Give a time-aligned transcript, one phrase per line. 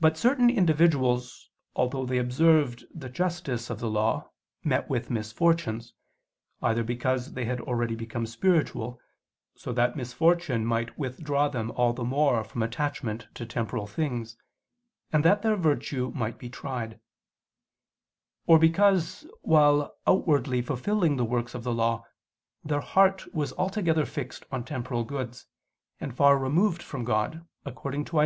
[0.00, 4.30] But certain individuals, although they observed the justice of the Law,
[4.64, 5.92] met with misfortunes
[6.62, 8.98] either because they had already become spiritual
[9.54, 14.38] (so that misfortune might withdraw them all the more from attachment to temporal things,
[15.12, 16.98] and that their virtue might be tried)
[18.46, 22.06] or because, while outwardly fulfilling the works of the Law,
[22.64, 25.44] their heart was altogether fixed on temporal goods,
[26.00, 28.24] and far removed from God, according to Isa.